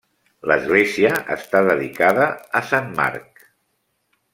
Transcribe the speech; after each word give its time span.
L'església 0.51 1.11
està 1.37 1.61
dedicada 1.69 2.27
a 2.61 2.63
sant 2.73 2.91
Marc. 3.03 3.49